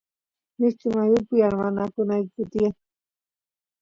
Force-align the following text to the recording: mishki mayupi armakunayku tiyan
mishki 0.59 0.87
mayupi 0.95 1.35
armakunayku 1.47 2.41
tiyan 2.51 2.75